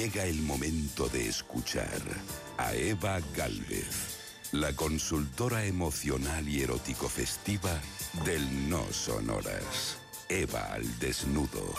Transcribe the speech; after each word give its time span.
Llega 0.00 0.24
el 0.24 0.40
momento 0.40 1.10
de 1.10 1.28
escuchar 1.28 2.00
a 2.56 2.74
Eva 2.74 3.20
Galvez, 3.36 4.16
la 4.50 4.74
consultora 4.74 5.66
emocional 5.66 6.48
y 6.48 6.62
erótico 6.62 7.06
festiva 7.06 7.78
del 8.24 8.70
No 8.70 8.82
Sonoras. 8.94 9.98
Eva 10.30 10.72
al 10.72 10.98
desnudo. 11.00 11.74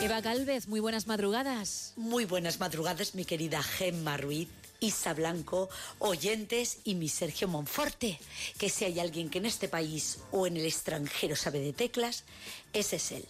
Eva 0.00 0.22
Galvez, 0.22 0.66
muy 0.66 0.80
buenas 0.80 1.06
madrugadas. 1.06 1.92
Muy 1.96 2.24
buenas 2.24 2.58
madrugadas, 2.58 3.14
mi 3.14 3.26
querida 3.26 3.62
Gemma 3.62 4.16
Ruiz. 4.16 4.48
Isa 4.82 5.14
Blanco, 5.14 5.70
oyentes 6.00 6.78
y 6.82 6.96
mi 6.96 7.08
Sergio 7.08 7.46
Monforte, 7.46 8.18
que 8.58 8.68
si 8.68 8.84
hay 8.84 8.98
alguien 8.98 9.30
que 9.30 9.38
en 9.38 9.46
este 9.46 9.68
país 9.68 10.18
o 10.32 10.46
en 10.46 10.56
el 10.56 10.66
extranjero 10.66 11.36
sabe 11.36 11.60
de 11.60 11.72
teclas, 11.72 12.24
ese 12.72 12.96
es 12.96 13.12
él. 13.12 13.24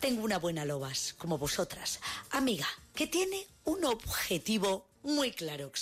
Tengo 0.00 0.22
una 0.22 0.38
buena 0.38 0.64
lobas, 0.64 1.14
como 1.18 1.38
vosotras, 1.38 1.98
amiga, 2.30 2.68
que 2.94 3.08
tiene 3.08 3.46
un 3.64 3.84
objetivo 3.84 4.86
muy 5.02 5.32
claro, 5.32 5.72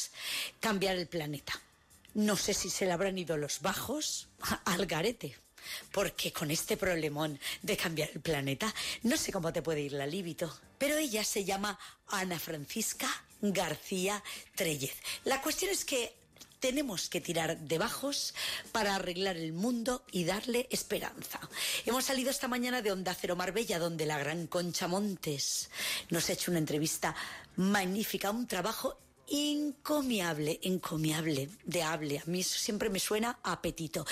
cambiar 0.59 0.97
el 0.97 1.07
planeta. 1.07 1.53
No 2.15 2.37
sé 2.37 2.55
si 2.55 2.71
se 2.71 2.87
le 2.87 2.93
habrán 2.93 3.19
ido 3.19 3.37
los 3.37 3.61
bajos 3.61 4.29
al 4.65 4.87
garete. 4.87 5.37
Porque 5.93 6.33
con 6.33 6.51
este 6.51 6.79
problemón 6.79 7.39
de 7.61 7.77
cambiar 7.77 8.09
el 8.15 8.21
planeta, 8.21 8.75
no 9.03 9.19
sé 9.19 9.31
cómo 9.31 9.53
te 9.53 9.61
puede 9.61 9.83
ir 9.83 9.93
la 9.93 10.07
líbito. 10.07 10.59
Pero 10.79 10.97
ella 10.97 11.23
se 11.23 11.45
llama 11.45 11.79
Ana 12.09 12.39
Francisca 12.39 13.09
García 13.41 14.23
Trellez. 14.55 14.97
La 15.25 15.41
cuestión 15.43 15.71
es 15.71 15.85
que 15.85 16.15
tenemos 16.61 17.09
que 17.09 17.21
tirar 17.21 17.59
de 17.59 17.79
bajos 17.79 18.35
para 18.71 18.95
arreglar 18.95 19.37
el 19.37 19.53
mundo 19.53 20.05
y 20.13 20.25
darle 20.25 20.69
esperanza. 20.71 21.41
Hemos 21.87 22.05
salido 22.05 22.31
esta 22.31 22.49
mañana 22.49 22.83
de 22.83 22.93
Onda 22.93 23.17
Cero 23.19 23.35
Marbella, 23.35 23.79
donde 23.79 24.07
la 24.07 24.19
gran 24.19 24.47
Concha 24.47 24.87
Montes 24.87 25.71
nos 26.11 26.29
ha 26.29 26.35
hecho 26.35 26.51
una 26.51 26.61
entrevista 26.61 27.17
magnífica, 27.57 28.31
un 28.31 28.47
trabajo 28.47 28.99
encomiable, 29.31 30.59
encomiable, 30.63 31.49
de 31.65 31.83
hable. 31.83 32.19
A 32.19 32.25
mí 32.27 32.41
eso 32.41 32.59
siempre 32.59 32.91
me 32.91 32.99
suena 32.99 33.39
apetito. 33.43 34.05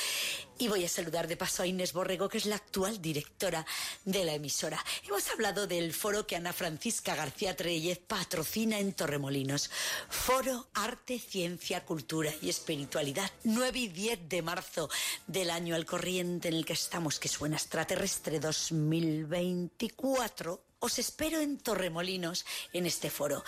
Y 0.58 0.68
voy 0.68 0.84
a 0.84 0.88
saludar 0.88 1.28
de 1.28 1.36
paso 1.36 1.62
a 1.62 1.66
Inés 1.66 1.92
Borrego, 1.92 2.28
que 2.28 2.38
es 2.38 2.46
la 2.46 2.56
actual 2.56 3.02
directora 3.02 3.66
de 4.04 4.24
la 4.24 4.34
emisora. 4.34 4.82
Hemos 5.06 5.28
hablado 5.28 5.66
del 5.66 5.92
foro 5.92 6.26
que 6.26 6.36
Ana 6.36 6.52
Francisca 6.52 7.14
García 7.14 7.56
Treyez 7.56 7.98
patrocina 7.98 8.78
en 8.78 8.92
Torremolinos. 8.92 9.70
Foro 10.08 10.68
Arte, 10.74 11.18
Ciencia, 11.18 11.84
Cultura 11.84 12.32
y 12.40 12.48
Espiritualidad. 12.48 13.30
9 13.44 13.78
y 13.78 13.88
10 13.88 14.28
de 14.28 14.42
marzo 14.42 14.88
del 15.26 15.50
año 15.50 15.74
al 15.74 15.86
corriente 15.86 16.48
en 16.48 16.54
el 16.54 16.64
que 16.64 16.72
estamos, 16.72 17.18
que 17.18 17.28
suena 17.28 17.56
extraterrestre 17.56 18.40
2024 18.40 20.68
os 20.80 20.98
espero 20.98 21.40
en 21.40 21.58
Torremolinos 21.58 22.44
en 22.72 22.86
este 22.86 23.10
foro. 23.10 23.42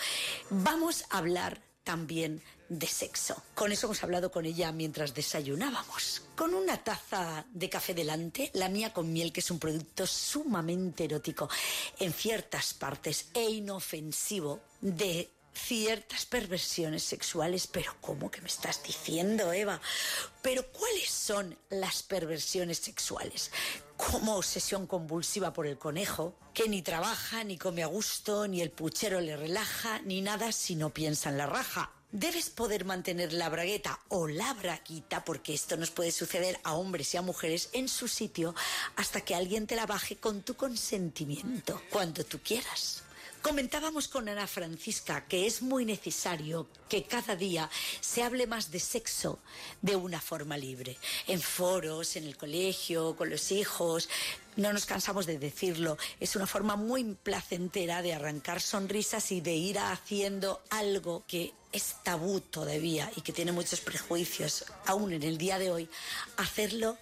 Vamos 0.49 1.05
a 1.09 1.19
hablar 1.19 1.61
también 1.83 2.41
de 2.69 2.87
sexo. 2.87 3.43
Con 3.53 3.71
eso 3.71 3.87
hemos 3.87 4.03
hablado 4.03 4.31
con 4.31 4.45
ella 4.45 4.71
mientras 4.71 5.13
desayunábamos. 5.13 6.23
Con 6.35 6.53
una 6.53 6.81
taza 6.83 7.45
de 7.51 7.69
café 7.69 7.93
delante, 7.93 8.49
la 8.53 8.69
mía 8.69 8.93
con 8.93 9.11
miel, 9.11 9.33
que 9.33 9.41
es 9.41 9.51
un 9.51 9.59
producto 9.59 10.07
sumamente 10.07 11.03
erótico 11.03 11.49
en 11.99 12.13
ciertas 12.13 12.73
partes 12.73 13.27
e 13.33 13.43
inofensivo 13.49 14.61
de 14.79 15.29
ciertas 15.53 16.25
perversiones 16.25 17.03
sexuales, 17.03 17.67
pero 17.67 17.93
¿cómo 17.99 18.31
que 18.31 18.41
me 18.41 18.47
estás 18.47 18.81
diciendo, 18.83 19.51
Eva? 19.51 19.81
Pero 20.41 20.65
¿cuáles 20.71 21.09
son 21.09 21.57
las 21.69 22.03
perversiones 22.03 22.77
sexuales? 22.77 23.51
Como 24.09 24.35
obsesión 24.35 24.87
convulsiva 24.87 25.53
por 25.53 25.67
el 25.67 25.77
conejo, 25.77 26.33
que 26.53 26.67
ni 26.67 26.81
trabaja, 26.81 27.43
ni 27.43 27.57
come 27.57 27.83
a 27.83 27.87
gusto, 27.87 28.47
ni 28.47 28.61
el 28.61 28.71
puchero 28.71 29.21
le 29.21 29.37
relaja, 29.37 29.99
ni 30.01 30.21
nada 30.21 30.51
si 30.51 30.75
no 30.75 30.89
piensa 30.89 31.29
en 31.29 31.37
la 31.37 31.45
raja. 31.45 31.91
Debes 32.11 32.49
poder 32.49 32.83
mantener 32.83 33.31
la 33.31 33.47
bragueta 33.47 33.99
o 34.09 34.27
la 34.27 34.53
braguita, 34.53 35.23
porque 35.23 35.53
esto 35.53 35.77
nos 35.77 35.91
puede 35.91 36.11
suceder 36.11 36.59
a 36.63 36.73
hombres 36.73 37.13
y 37.13 37.17
a 37.17 37.21
mujeres 37.21 37.69
en 37.73 37.87
su 37.87 38.07
sitio, 38.07 38.55
hasta 38.95 39.21
que 39.21 39.35
alguien 39.35 39.67
te 39.67 39.75
la 39.75 39.85
baje 39.85 40.17
con 40.17 40.41
tu 40.41 40.55
consentimiento, 40.55 41.81
cuando 41.91 42.25
tú 42.25 42.39
quieras. 42.43 43.03
Comentábamos 43.41 44.07
con 44.07 44.29
Ana 44.29 44.45
Francisca 44.45 45.25
que 45.27 45.47
es 45.47 45.63
muy 45.63 45.83
necesario 45.83 46.67
que 46.87 47.03
cada 47.03 47.35
día 47.35 47.69
se 47.99 48.21
hable 48.21 48.45
más 48.45 48.69
de 48.69 48.79
sexo 48.79 49.39
de 49.81 49.95
una 49.95 50.21
forma 50.21 50.57
libre. 50.57 50.97
En 51.25 51.41
foros, 51.41 52.15
en 52.17 52.25
el 52.25 52.37
colegio, 52.37 53.15
con 53.15 53.31
los 53.31 53.51
hijos. 53.51 54.09
No 54.57 54.71
nos 54.71 54.85
cansamos 54.85 55.25
de 55.25 55.39
decirlo. 55.39 55.97
Es 56.19 56.35
una 56.35 56.45
forma 56.45 56.75
muy 56.75 57.03
placentera 57.15 58.03
de 58.03 58.13
arrancar 58.13 58.61
sonrisas 58.61 59.31
y 59.31 59.41
de 59.41 59.55
ir 59.55 59.79
haciendo 59.79 60.61
algo 60.69 61.23
que 61.27 61.51
es 61.71 61.95
tabú 62.03 62.41
todavía 62.41 63.11
y 63.15 63.21
que 63.21 63.33
tiene 63.33 63.51
muchos 63.51 63.81
prejuicios 63.81 64.65
aún 64.85 65.13
en 65.13 65.23
el 65.23 65.39
día 65.39 65.57
de 65.57 65.71
hoy. 65.71 65.89
Hacerlo 66.37 66.97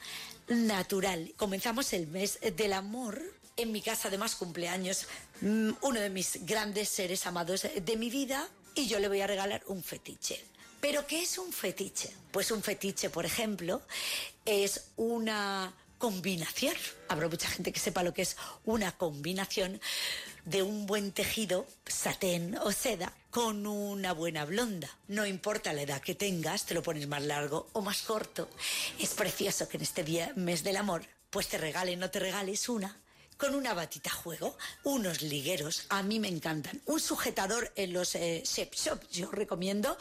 natural. 0.47 1.33
Comenzamos 1.35 1.91
el 1.91 2.07
mes 2.07 2.39
del 2.55 2.73
amor 2.73 3.21
en 3.61 3.71
mi 3.71 3.81
casa, 3.81 4.07
además, 4.07 4.35
cumpleaños 4.35 5.05
mm, 5.41 5.71
uno 5.81 5.99
de 5.99 6.09
mis 6.09 6.45
grandes 6.45 6.89
seres 6.89 7.25
amados 7.25 7.67
de 7.75 7.97
mi 7.97 8.09
vida 8.09 8.47
y 8.75 8.87
yo 8.87 8.99
le 8.99 9.07
voy 9.07 9.21
a 9.21 9.27
regalar 9.27 9.61
un 9.67 9.83
fetiche. 9.83 10.43
¿Pero 10.81 11.05
qué 11.05 11.21
es 11.23 11.37
un 11.37 11.51
fetiche? 11.51 12.09
Pues 12.31 12.51
un 12.51 12.63
fetiche, 12.63 13.09
por 13.09 13.25
ejemplo, 13.25 13.81
es 14.45 14.85
una 14.95 15.73
combinación. 15.97 16.73
Habrá 17.09 17.27
mucha 17.27 17.49
gente 17.49 17.73
que 17.73 17.79
sepa 17.81 18.01
lo 18.01 18.13
que 18.13 18.21
es 18.21 18.37
una 18.63 18.93
combinación 18.93 19.81
de 20.45 20.63
un 20.63 20.85
buen 20.85 21.11
tejido, 21.11 21.67
satén 21.85 22.57
o 22.57 22.71
seda, 22.71 23.13
con 23.29 23.67
una 23.67 24.13
buena 24.13 24.45
blonda. 24.45 24.89
No 25.09 25.25
importa 25.25 25.73
la 25.73 25.81
edad 25.81 26.01
que 26.01 26.15
tengas, 26.15 26.65
te 26.65 26.73
lo 26.73 26.81
pones 26.81 27.07
más 27.07 27.23
largo 27.23 27.67
o 27.73 27.81
más 27.81 28.03
corto. 28.03 28.49
Es 28.99 29.09
precioso 29.09 29.67
que 29.67 29.75
en 29.75 29.83
este 29.83 30.05
día, 30.05 30.31
mes 30.37 30.63
del 30.63 30.77
amor, 30.77 31.05
pues 31.29 31.49
te 31.49 31.57
regalen 31.57 31.99
o 31.99 32.05
no 32.05 32.09
te 32.09 32.19
regales 32.19 32.69
una 32.69 32.97
con 33.39 33.55
una 33.55 33.73
batita 33.73 34.11
juego, 34.11 34.57
unos 34.83 35.21
ligueros, 35.21 35.85
a 35.87 36.03
mí 36.03 36.19
me 36.19 36.27
encantan, 36.27 36.81
un 36.85 36.99
sujetador 36.99 37.71
en 37.77 37.93
los 37.93 38.13
eh, 38.15 38.43
shop, 38.43 38.99
yo 39.09 39.31
recomiendo 39.31 39.97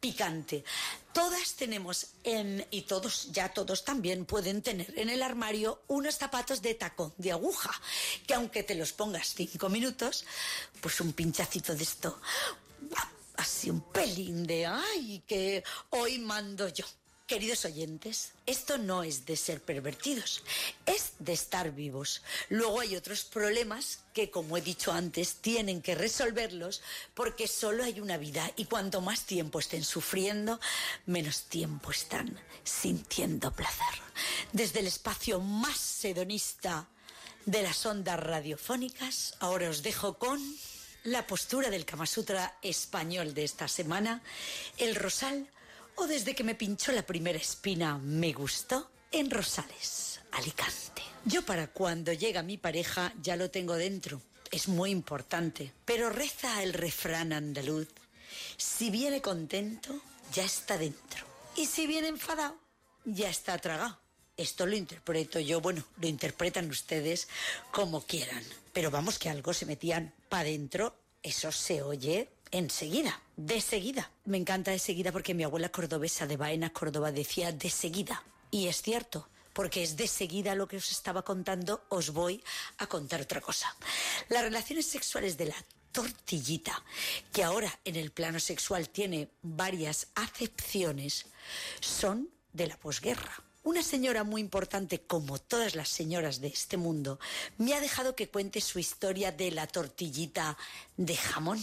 picante. 0.00 0.64
Todas 1.12 1.54
tenemos 1.54 2.08
en, 2.24 2.66
y 2.72 2.82
todos, 2.82 3.30
ya 3.30 3.48
todos 3.50 3.84
también 3.84 4.24
pueden 4.24 4.60
tener 4.60 4.92
en 4.98 5.08
el 5.08 5.22
armario 5.22 5.82
unos 5.86 6.16
zapatos 6.16 6.62
de 6.62 6.74
tacón, 6.74 7.14
de 7.16 7.30
aguja, 7.30 7.70
que 8.26 8.34
aunque 8.34 8.64
te 8.64 8.74
los 8.74 8.92
pongas 8.92 9.34
cinco 9.36 9.68
minutos, 9.68 10.24
pues 10.80 11.00
un 11.00 11.12
pinchacito 11.12 11.76
de 11.76 11.84
esto, 11.84 12.20
así 13.36 13.70
un 13.70 13.82
pelín 13.92 14.44
de, 14.44 14.66
ay, 14.66 15.22
que 15.28 15.62
hoy 15.90 16.18
mando 16.18 16.68
yo. 16.68 16.84
Queridos 17.30 17.64
oyentes, 17.64 18.32
esto 18.44 18.76
no 18.76 19.04
es 19.04 19.24
de 19.24 19.36
ser 19.36 19.62
pervertidos, 19.62 20.42
es 20.84 21.12
de 21.20 21.32
estar 21.32 21.70
vivos. 21.70 22.22
Luego 22.48 22.80
hay 22.80 22.96
otros 22.96 23.22
problemas 23.22 24.00
que, 24.12 24.32
como 24.32 24.56
he 24.56 24.60
dicho 24.60 24.90
antes, 24.90 25.36
tienen 25.36 25.80
que 25.80 25.94
resolverlos 25.94 26.82
porque 27.14 27.46
solo 27.46 27.84
hay 27.84 28.00
una 28.00 28.16
vida 28.16 28.50
y 28.56 28.64
cuanto 28.64 29.00
más 29.00 29.26
tiempo 29.26 29.60
estén 29.60 29.84
sufriendo, 29.84 30.58
menos 31.06 31.42
tiempo 31.42 31.92
están 31.92 32.36
sintiendo 32.64 33.52
placer. 33.52 34.02
Desde 34.52 34.80
el 34.80 34.88
espacio 34.88 35.38
más 35.38 35.76
sedonista 35.76 36.88
de 37.46 37.62
las 37.62 37.86
ondas 37.86 38.18
radiofónicas, 38.18 39.36
ahora 39.38 39.70
os 39.70 39.84
dejo 39.84 40.18
con 40.18 40.40
la 41.04 41.24
postura 41.28 41.70
del 41.70 41.84
Kama 41.84 42.06
Sutra 42.06 42.58
español 42.60 43.34
de 43.34 43.44
esta 43.44 43.68
semana, 43.68 44.20
el 44.78 44.96
rosal 44.96 45.48
o 46.00 46.06
desde 46.06 46.34
que 46.34 46.44
me 46.44 46.54
pinchó 46.54 46.92
la 46.92 47.02
primera 47.02 47.38
espina 47.38 47.98
me 47.98 48.32
gustó 48.32 48.90
en 49.12 49.30
Rosales, 49.30 50.20
Alicante. 50.32 51.02
Yo 51.26 51.42
para 51.42 51.66
cuando 51.66 52.12
llega 52.14 52.42
mi 52.42 52.56
pareja 52.56 53.12
ya 53.20 53.36
lo 53.36 53.50
tengo 53.50 53.74
dentro. 53.74 54.22
Es 54.50 54.66
muy 54.66 54.90
importante. 54.90 55.72
Pero 55.84 56.08
reza 56.08 56.62
el 56.62 56.72
refrán 56.72 57.34
andaluz. 57.34 57.88
Si 58.56 58.88
viene 58.88 59.20
contento, 59.20 60.00
ya 60.32 60.44
está 60.44 60.78
dentro. 60.78 61.26
Y 61.56 61.66
si 61.66 61.86
viene 61.86 62.08
enfadado, 62.08 62.56
ya 63.04 63.28
está 63.28 63.58
tragado. 63.58 63.98
Esto 64.38 64.64
lo 64.64 64.76
interpreto 64.76 65.38
yo, 65.38 65.60
bueno, 65.60 65.84
lo 66.00 66.08
interpretan 66.08 66.70
ustedes 66.70 67.28
como 67.72 68.06
quieran. 68.06 68.42
Pero 68.72 68.90
vamos 68.90 69.18
que 69.18 69.28
algo 69.28 69.52
se 69.52 69.66
metían 69.66 70.14
para 70.30 70.42
adentro, 70.48 70.96
eso 71.22 71.52
se 71.52 71.82
oye 71.82 72.30
enseguida, 72.50 73.20
de 73.36 73.60
seguida. 73.60 74.10
Me 74.24 74.36
encanta 74.36 74.70
de 74.70 74.78
seguida 74.78 75.12
porque 75.12 75.34
mi 75.34 75.44
abuela 75.44 75.70
cordobesa 75.70 76.26
de 76.26 76.36
Baena, 76.36 76.70
Córdoba, 76.72 77.12
decía 77.12 77.52
de 77.52 77.70
seguida. 77.70 78.22
Y 78.50 78.66
es 78.66 78.82
cierto, 78.82 79.28
porque 79.52 79.82
es 79.82 79.96
de 79.96 80.08
seguida 80.08 80.54
lo 80.54 80.68
que 80.68 80.76
os 80.76 80.90
estaba 80.90 81.22
contando, 81.22 81.84
os 81.88 82.10
voy 82.10 82.42
a 82.78 82.86
contar 82.86 83.20
otra 83.20 83.40
cosa. 83.40 83.74
Las 84.28 84.42
relaciones 84.42 84.86
sexuales 84.86 85.36
de 85.36 85.46
la 85.46 85.56
tortillita, 85.92 86.82
que 87.32 87.42
ahora 87.42 87.78
en 87.84 87.96
el 87.96 88.10
plano 88.10 88.40
sexual 88.40 88.88
tiene 88.88 89.28
varias 89.42 90.08
acepciones, 90.14 91.26
son 91.80 92.28
de 92.52 92.68
la 92.68 92.76
posguerra. 92.76 93.42
Una 93.62 93.82
señora 93.82 94.24
muy 94.24 94.40
importante, 94.40 95.00
como 95.00 95.38
todas 95.38 95.74
las 95.74 95.90
señoras 95.90 96.40
de 96.40 96.48
este 96.48 96.78
mundo, 96.78 97.20
me 97.58 97.74
ha 97.74 97.80
dejado 97.80 98.16
que 98.16 98.28
cuente 98.28 98.60
su 98.60 98.78
historia 98.78 99.32
de 99.32 99.50
la 99.50 99.66
tortillita 99.66 100.56
de 100.96 101.16
jamón 101.16 101.60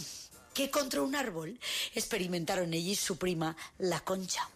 que 0.57 0.71
contra 0.71 1.03
un 1.03 1.15
árbol 1.15 1.59
experimentaron 1.93 2.73
ella 2.73 2.93
y 2.93 2.95
su 2.95 3.15
prima, 3.17 3.55
la 3.77 3.99
concha, 3.99 4.49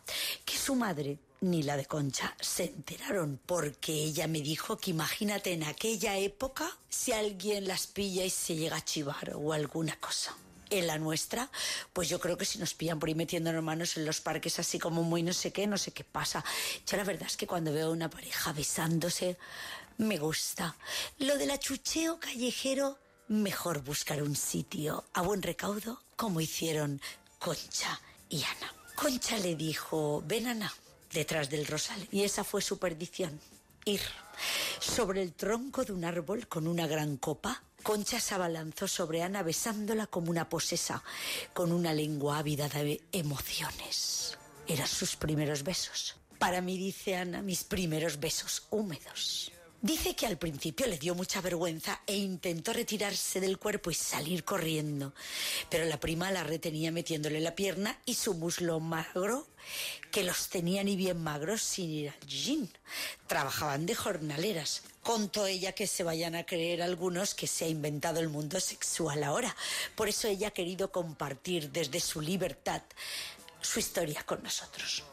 que 0.44 0.58
su 0.58 0.74
madre 0.74 1.20
ni 1.42 1.62
la 1.62 1.78
de 1.78 1.86
Concha 1.86 2.36
se 2.40 2.64
enteraron 2.64 3.40
porque 3.46 3.94
ella 3.94 4.26
me 4.28 4.42
dijo 4.42 4.80
que 4.80 4.90
imagínate 4.90 5.54
en 5.54 5.64
aquella 5.64 6.18
época 6.18 6.76
si 6.90 7.12
alguien 7.12 7.68
las 7.68 7.86
pilla 7.86 8.26
y 8.26 8.32
se 8.32 8.56
llega 8.56 8.78
a 8.78 8.84
chivar 8.84 9.34
o 9.36 9.54
alguna 9.54 9.96
cosa. 10.00 10.36
En 10.72 10.88
la 10.88 10.98
nuestra, 10.98 11.52
pues 11.94 12.10
yo 12.10 12.20
creo 12.20 12.36
que 12.36 12.46
si 12.46 12.58
nos 12.58 12.74
pillan 12.74 13.00
por 13.00 13.10
ahí 13.10 13.14
metiéndonos 13.14 13.62
manos 13.62 13.96
en 13.96 14.06
los 14.06 14.22
parques 14.22 14.58
así 14.58 14.80
como 14.80 15.04
muy 15.04 15.22
no 15.22 15.34
sé 15.34 15.52
qué, 15.52 15.68
no 15.68 15.78
sé 15.78 15.92
qué 15.92 16.04
pasa. 16.04 16.44
Yo 16.88 16.98
la 16.98 17.04
verdad 17.04 17.28
es 17.28 17.38
que 17.38 17.46
cuando 17.46 17.72
veo 17.74 17.90
a 17.90 17.92
una 17.92 18.10
pareja 18.10 18.54
besándose, 18.54 19.38
me 20.00 20.18
gusta. 20.18 20.76
Lo 21.20 21.38
del 21.38 21.52
achucheo 21.52 22.20
callejero, 22.20 22.98
mejor 23.32 23.82
buscar 23.82 24.22
un 24.22 24.36
sitio 24.36 25.06
a 25.14 25.22
buen 25.22 25.42
recaudo, 25.42 26.02
como 26.18 26.42
hicieron 26.42 27.02
Concha 27.40 28.00
y 28.30 28.44
Ana. 28.44 28.74
Concha 28.96 29.38
le 29.38 29.56
dijo, 29.56 30.22
ven 30.28 30.48
Ana, 30.48 30.72
detrás 31.14 31.50
del 31.50 31.66
rosal. 31.66 32.08
Y 32.12 32.24
esa 32.24 32.44
fue 32.44 32.62
su 32.62 32.78
perdición. 32.78 33.40
Ir. 33.86 34.02
Sobre 34.80 35.22
el 35.22 35.34
tronco 35.34 35.86
de 35.86 35.94
un 35.94 36.04
árbol 36.04 36.48
con 36.48 36.68
una 36.68 36.88
gran 36.88 37.18
copa, 37.18 37.64
Concha 37.82 38.20
se 38.20 38.36
abalanzó 38.36 38.88
sobre 38.88 39.24
Ana 39.24 39.44
besándola 39.44 40.08
como 40.08 40.30
una 40.30 40.50
posesa, 40.50 41.02
con 41.54 41.72
una 41.72 41.94
lengua 41.94 42.38
ávida 42.38 42.68
de 42.68 43.02
emociones. 43.14 44.38
Eran 44.68 44.88
sus 44.88 45.16
primeros 45.16 45.64
besos. 45.64 46.16
Para 46.38 46.60
mí, 46.62 46.78
dice 46.78 47.16
Ana, 47.16 47.42
mis 47.42 47.64
primeros 47.64 48.20
besos 48.20 48.64
húmedos. 48.72 49.52
Dice 49.84 50.16
que 50.16 50.28
al 50.28 50.38
principio 50.38 50.86
le 50.86 51.00
dio 51.00 51.16
mucha 51.16 51.42
vergüenza 51.42 52.02
e 52.06 52.16
intentó 52.16 52.72
retirarse 52.72 53.40
del 53.40 53.58
cuerpo 53.58 53.90
y 53.90 53.96
salir 53.96 54.44
corriendo, 54.44 55.16
pero 55.72 55.86
la 55.86 56.00
prima 56.00 56.30
la 56.30 56.44
retenía 56.44 56.92
metiéndole 56.92 57.40
la 57.40 57.56
pierna 57.56 57.98
y 58.06 58.14
su 58.14 58.36
muslo 58.36 58.80
magro, 58.80 59.48
que 60.12 60.24
los 60.24 60.50
tenía 60.50 60.84
ni 60.84 60.96
bien 60.96 61.24
magros 61.24 61.64
sin 61.64 61.90
ir 61.90 62.10
al 62.12 62.28
gym. 62.28 62.68
Trabajaban 63.26 63.88
de 63.88 63.96
jornaleras. 63.96 64.84
Contó 65.02 65.48
ella 65.48 65.72
que 65.72 65.88
se 65.88 66.04
vayan 66.04 66.36
a 66.36 66.46
creer 66.46 66.84
algunos 66.84 67.34
que 67.34 67.48
se 67.48 67.66
ha 67.66 67.68
inventado 67.68 68.20
el 68.20 68.30
mundo 68.30 68.60
sexual 68.60 69.24
ahora. 69.24 69.56
Por 69.96 70.10
eso 70.10 70.28
ella 70.28 70.50
ha 70.50 70.52
querido 70.52 70.92
compartir 70.92 71.72
desde 71.72 72.00
su 72.02 72.22
libertad 72.22 72.84
su 73.62 73.80
historia 73.80 74.22
con 74.28 74.44
nosotros. 74.44 75.04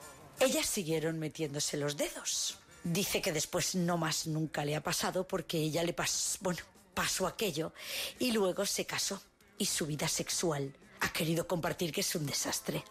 Ellas 0.41 0.67
siguieron 0.67 1.19
metiéndose 1.19 1.79
los 1.79 1.97
dedos. 1.97 2.59
Dice 2.85 3.21
que 3.21 3.33
después 3.33 3.75
no 3.75 3.99
más 3.99 4.27
nunca 4.27 4.65
le 4.65 4.77
ha 4.77 4.83
pasado 4.83 5.27
porque 5.27 5.59
ella 5.59 5.83
le 5.83 5.93
pasó, 5.93 6.39
bueno, 6.41 6.61
pasó 6.95 7.27
aquello 7.27 7.73
y 8.19 8.33
luego 8.33 8.65
se 8.67 8.87
casó 8.87 9.21
y 9.59 9.67
su 9.67 9.87
vida 9.87 10.09
sexual 10.09 10.75
ha 11.01 11.13
querido 11.13 11.47
compartir 11.47 11.93
que 11.93 12.01
es 12.01 12.15
un 12.15 12.27
desastre. 12.27 12.85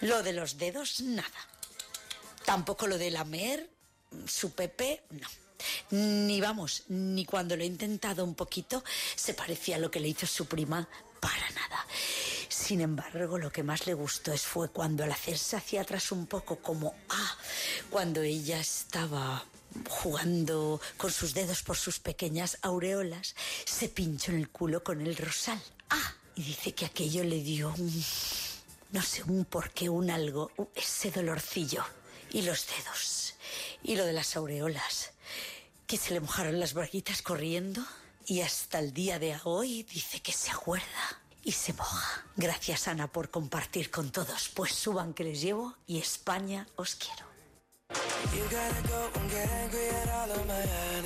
Lo 0.00 0.22
de 0.22 0.32
los 0.32 0.58
dedos, 0.58 1.00
nada. 1.00 1.28
Tampoco 2.44 2.86
lo 2.86 2.98
de 2.98 3.10
lamer, 3.10 3.68
su 4.26 4.52
Pepe, 4.52 5.02
no. 5.10 5.28
Ni 5.90 6.40
vamos, 6.40 6.84
ni 6.88 7.24
cuando 7.24 7.56
lo 7.56 7.62
he 7.62 7.66
intentado 7.66 8.24
un 8.24 8.34
poquito, 8.34 8.84
se 9.14 9.34
parecía 9.34 9.76
a 9.76 9.78
lo 9.78 9.90
que 9.90 10.00
le 10.00 10.08
hizo 10.08 10.26
su 10.26 10.46
prima, 10.46 10.88
para 11.20 11.50
nada. 11.50 11.86
Sin 12.48 12.80
embargo, 12.80 13.38
lo 13.38 13.50
que 13.50 13.62
más 13.62 13.86
le 13.86 13.94
gustó 13.94 14.32
es 14.32 14.42
fue 14.42 14.68
cuando 14.70 15.02
al 15.04 15.12
hacerse 15.12 15.56
hacia 15.56 15.82
atrás 15.82 16.12
un 16.12 16.26
poco 16.26 16.56
como 16.56 16.94
ah, 17.08 17.36
cuando 17.90 18.22
ella 18.22 18.60
estaba 18.60 19.44
jugando 19.88 20.80
con 20.96 21.10
sus 21.10 21.34
dedos 21.34 21.62
por 21.62 21.76
sus 21.76 21.98
pequeñas 21.98 22.58
aureolas, 22.62 23.34
se 23.64 23.88
pinchó 23.88 24.32
en 24.32 24.38
el 24.38 24.48
culo 24.48 24.82
con 24.82 25.00
el 25.00 25.16
rosal. 25.16 25.60
Ah, 25.90 26.14
y 26.34 26.42
dice 26.42 26.74
que 26.74 26.86
aquello 26.86 27.24
le 27.24 27.42
dio 27.42 27.72
un 27.76 28.04
no 28.92 29.02
sé, 29.02 29.22
un 29.24 29.44
porqué, 29.44 29.88
un 29.88 30.10
algo, 30.10 30.50
ese 30.74 31.10
dolorcillo 31.10 31.84
y 32.30 32.42
los 32.42 32.66
dedos 32.66 33.34
y 33.82 33.96
lo 33.96 34.04
de 34.04 34.12
las 34.12 34.36
aureolas, 34.36 35.10
que 35.86 35.96
se 35.96 36.14
le 36.14 36.20
mojaron 36.20 36.58
las 36.58 36.74
braguitas 36.74 37.22
corriendo 37.22 37.84
y 38.26 38.40
hasta 38.40 38.78
el 38.78 38.92
día 38.92 39.18
de 39.18 39.38
hoy 39.44 39.82
dice 39.84 40.20
que 40.20 40.32
se 40.32 40.50
acuerda 40.50 41.20
y 41.44 41.52
se 41.52 41.72
moja. 41.74 42.24
Gracias 42.36 42.88
Ana 42.88 43.06
por 43.06 43.30
compartir 43.30 43.90
con 43.90 44.10
todos, 44.10 44.50
pues 44.54 44.72
suban 44.72 45.14
que 45.14 45.24
les 45.24 45.40
llevo 45.40 45.76
y 45.86 45.98
España 45.98 46.66
os 46.76 46.94
quiero. 46.96 47.35
You 47.90 48.42
gotta 48.50 48.88
go 48.88 49.08
and 49.14 49.30
get 49.30 49.48
angry 49.48 49.88
at 49.88 50.08
all 50.08 50.30
of 50.32 50.46
my 50.48 50.86